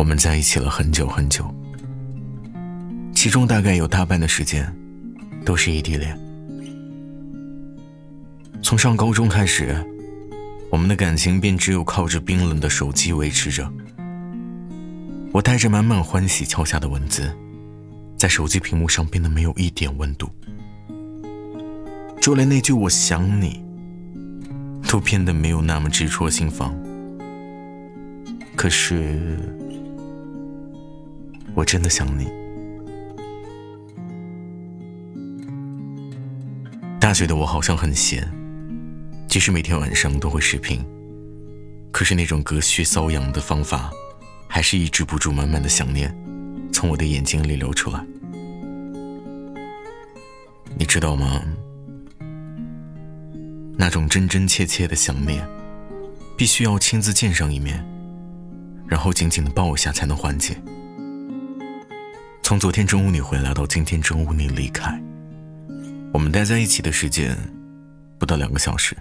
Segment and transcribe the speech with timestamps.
[0.00, 1.44] 我们在一起了很久很久，
[3.14, 4.74] 其中大概有大半的时间
[5.44, 6.18] 都是异地恋。
[8.62, 9.76] 从上高中开始，
[10.70, 13.70] 我们的感情便只有靠着冰冷的手机维持着。
[15.32, 17.30] 我带着满满欢喜敲下的文字，
[18.16, 20.30] 在手机屏幕上变得没有一点温度，
[22.22, 23.62] 就连那句“我想你”
[24.88, 26.74] 都变得没有那么直戳心房。
[28.56, 29.38] 可是。
[31.60, 32.26] 我真的想你。
[36.98, 38.26] 大学的我好像很闲，
[39.28, 40.82] 即使每天晚上都会视频，
[41.92, 43.90] 可是那种隔靴搔痒的方法，
[44.48, 46.16] 还是抑制不住满满的想念
[46.72, 48.02] 从我的眼睛里流出来。
[50.78, 51.42] 你知道吗？
[53.76, 55.46] 那种真真切切的想念，
[56.38, 57.84] 必须要亲自见上一面，
[58.86, 60.56] 然后紧紧的抱一下才能缓解。
[62.50, 65.00] 从昨天中午你回来到今天中午你离开，
[66.12, 67.38] 我们待在一起的时间
[68.18, 68.96] 不到两个小时。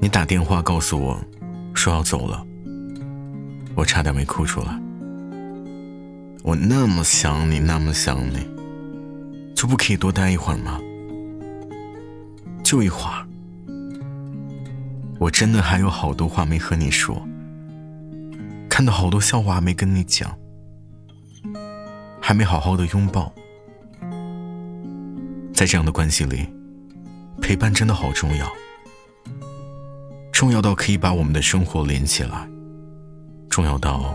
[0.00, 1.20] 你打电话告诉我，
[1.74, 2.46] 说要走了，
[3.74, 4.80] 我差点没哭出来。
[6.44, 8.48] 我那么想你，那么想你，
[9.52, 10.80] 就不可以多待一会儿吗？
[12.62, 13.26] 就一会儿。
[15.18, 17.20] 我真的还有好多话没和你说，
[18.68, 20.32] 看到好多笑话没跟你讲。
[22.24, 23.30] 还没好好的拥抱，
[25.52, 26.48] 在这样的关系里，
[27.42, 28.50] 陪伴真的好重要，
[30.32, 32.48] 重要到可以把我们的生活连起来，
[33.50, 34.14] 重要到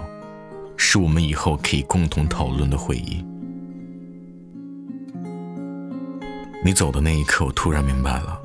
[0.77, 3.21] 是我们以后可以共同讨论的回忆。
[6.63, 8.41] 你走的那一刻，我突然明白了，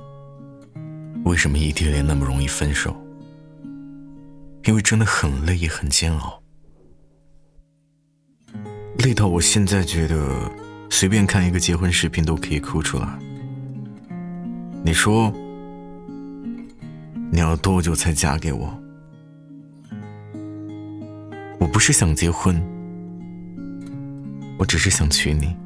[1.24, 2.94] 为什么异地恋那么容易分手，
[4.64, 6.41] 因为真的很累，也很煎熬。
[8.98, 10.50] 累到我现在觉得，
[10.90, 13.18] 随便看一个结婚视频都可以哭出来。
[14.84, 15.32] 你说，
[17.30, 18.78] 你要多久才嫁给我？
[21.58, 22.60] 我不是想结婚，
[24.58, 25.56] 我只是想娶你。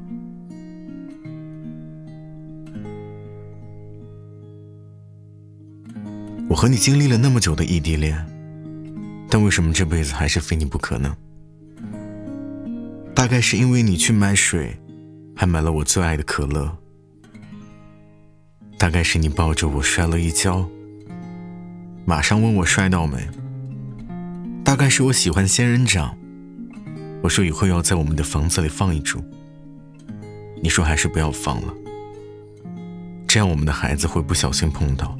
[6.49, 8.25] 我和你经历了那么久的异地恋，
[9.29, 11.15] 但为什么这辈子还是非你不可呢？
[13.17, 14.79] 大概是因为你去买水，
[15.35, 16.77] 还买了我最爱的可乐。
[18.77, 20.69] 大概是你抱着我摔了一跤，
[22.05, 23.27] 马上问我摔到没。
[24.63, 26.15] 大概是我喜欢仙人掌，
[27.23, 29.19] 我说以后要在我们的房子里放一株。
[30.61, 31.73] 你说还是不要放了，
[33.27, 35.17] 这样我们的孩子会不小心碰到。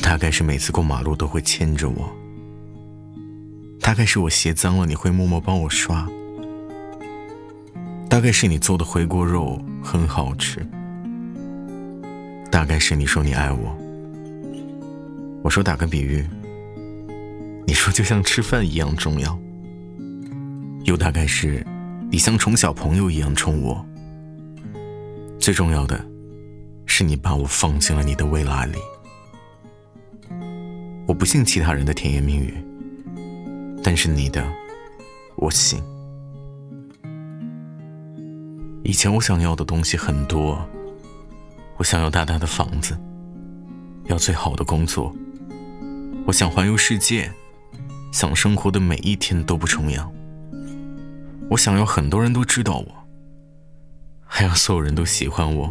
[0.00, 2.16] 大概是每次过马路都会牵着我。
[3.80, 6.08] 大概是我鞋脏了，你会默默帮我刷。
[8.08, 10.66] 大概是你做的回锅肉很好吃。
[12.50, 13.76] 大概是你说你爱我，
[15.42, 16.24] 我说打个比喻，
[17.66, 19.38] 你说就像吃饭一样重要。
[20.84, 21.66] 又大概是
[22.10, 23.84] 你像宠小朋友一样宠我。
[25.38, 26.02] 最重要的
[26.86, 28.78] 是你把我放进了你的未来里。
[31.06, 32.54] 我不信其他人的甜言蜜语，
[33.82, 34.42] 但是你的，
[35.36, 35.82] 我信。
[38.86, 40.64] 以前我想要的东西很多，
[41.76, 42.96] 我想要大大的房子，
[44.04, 45.12] 要最好的工作，
[46.24, 47.28] 我想环游世界，
[48.12, 50.08] 想生活的每一天都不重样。
[51.50, 52.94] 我想要很多人都知道我，
[54.24, 55.68] 还要所有人都喜欢我。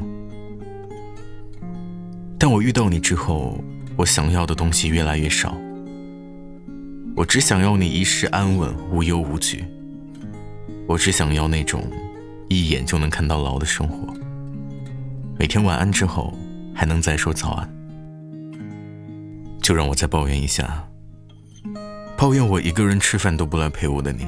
[2.37, 3.63] 但我遇到你之后，
[3.95, 5.55] 我想要的东西越来越少，
[7.15, 9.63] 我只想要你一世安稳，无忧无惧。
[10.85, 11.81] 我只想要那种。
[12.47, 14.13] 一眼就能看到牢的生活，
[15.37, 16.33] 每天晚安之后
[16.73, 17.69] 还能再说早安。
[19.61, 20.87] 就让我再抱怨一下，
[22.15, 24.27] 抱怨我一个人吃饭都不来陪我的你，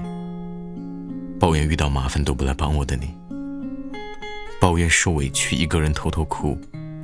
[1.39, 3.09] 抱怨遇到麻烦都不来帮我的你，
[4.59, 6.57] 抱怨受委屈一个人偷偷哭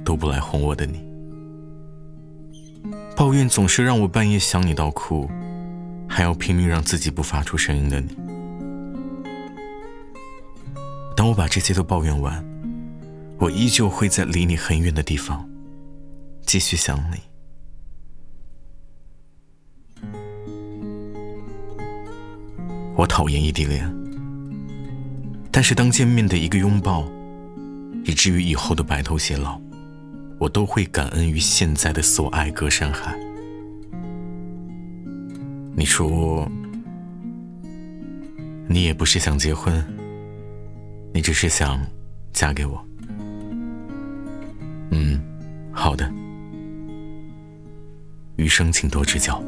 [0.03, 0.99] 都不来哄我的你，
[3.15, 5.29] 抱怨总是让我半夜想你到哭，
[6.09, 8.17] 还要拼命让自己不发出声音的你。
[11.15, 12.43] 当我把这些都抱怨完，
[13.39, 15.47] 我依旧会在离你很远的地方
[16.41, 17.17] 继续想你。
[22.95, 23.91] 我讨厌异地恋，
[25.51, 27.07] 但是当见面的一个拥抱，
[28.05, 29.59] 以至于以后的白头偕老，
[30.39, 33.17] 我都会感恩于现在的所爱隔山海。
[35.75, 36.47] 你说
[38.67, 39.83] 你也不是想结婚，
[41.23, 41.79] 只是想
[42.33, 42.85] 嫁给我。
[44.91, 45.19] 嗯，
[45.71, 46.11] 好的，
[48.35, 49.41] 余生请多指教。